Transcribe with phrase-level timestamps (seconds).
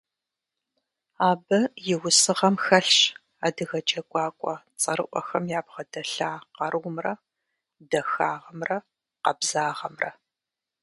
[1.29, 1.59] Абы
[1.93, 2.99] и усыгъэм хэлъщ
[3.45, 7.13] адыгэ джэгуакӀуэ цӀэрыӀуэхэм ябгъэдэлъа къарумрэ,
[7.89, 8.77] дахагъымрэ,
[9.23, 10.11] къабзагъэмрэ.